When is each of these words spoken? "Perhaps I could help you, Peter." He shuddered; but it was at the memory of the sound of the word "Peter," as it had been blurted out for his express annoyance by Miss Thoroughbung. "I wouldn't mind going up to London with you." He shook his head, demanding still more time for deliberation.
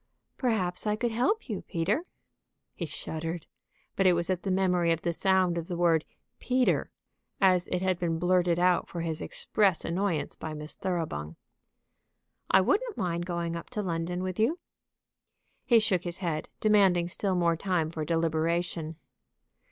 "Perhaps 0.35 0.87
I 0.87 0.95
could 0.95 1.11
help 1.11 1.47
you, 1.47 1.61
Peter." 1.61 2.05
He 2.73 2.87
shuddered; 2.87 3.45
but 3.95 4.07
it 4.07 4.13
was 4.13 4.31
at 4.31 4.41
the 4.41 4.49
memory 4.49 4.91
of 4.91 5.03
the 5.03 5.13
sound 5.13 5.59
of 5.59 5.67
the 5.67 5.77
word 5.77 6.05
"Peter," 6.39 6.89
as 7.39 7.67
it 7.67 7.83
had 7.83 7.99
been 7.99 8.17
blurted 8.17 8.57
out 8.57 8.87
for 8.89 9.01
his 9.01 9.21
express 9.21 9.85
annoyance 9.85 10.33
by 10.33 10.55
Miss 10.55 10.73
Thoroughbung. 10.73 11.35
"I 12.49 12.61
wouldn't 12.61 12.97
mind 12.97 13.27
going 13.27 13.55
up 13.55 13.69
to 13.69 13.83
London 13.83 14.23
with 14.23 14.39
you." 14.39 14.57
He 15.67 15.77
shook 15.77 16.03
his 16.03 16.17
head, 16.17 16.49
demanding 16.61 17.07
still 17.07 17.35
more 17.35 17.55
time 17.55 17.91
for 17.91 18.03
deliberation. 18.03 18.95